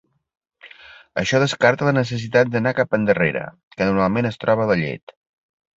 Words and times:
Això 1.23 1.41
descarta 1.43 1.87
la 1.89 1.93
necessitat 1.99 2.51
d'anar 2.55 2.75
cap 2.81 2.99
endarrere, 3.01 3.45
que 3.77 3.91
normalment 3.93 4.33
es 4.35 4.45
troba 4.47 4.71
la 4.75 4.83
llet. 4.87 5.21